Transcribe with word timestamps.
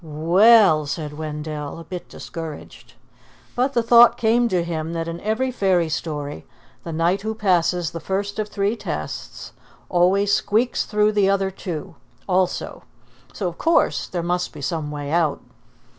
"We 0.03 0.41
ell!" 0.45 0.87
said 0.87 1.13
Wendell, 1.15 1.77
a 1.77 1.83
bit 1.83 2.09
discouraged. 2.09 2.95
But 3.55 3.73
the 3.73 3.83
thought 3.83 4.17
came 4.17 4.49
to 4.49 4.63
him 4.63 4.93
that 4.93 5.07
in 5.07 5.19
every 5.21 5.51
fairy 5.51 5.89
story 5.89 6.43
the 6.83 6.91
knight 6.91 7.21
who 7.21 7.35
passes 7.35 7.91
the 7.91 7.99
first 7.99 8.39
of 8.39 8.49
three 8.49 8.75
tests 8.75 9.53
always 9.89 10.33
squeaks 10.33 10.85
through 10.85 11.11
the 11.11 11.29
other 11.29 11.51
two 11.51 11.93
also, 12.27 12.81
so 13.31 13.47
of 13.47 13.59
course 13.59 14.07
there 14.07 14.23
must 14.23 14.51
be 14.53 14.61
some 14.63 14.89
way 14.89 15.11
out. 15.11 15.39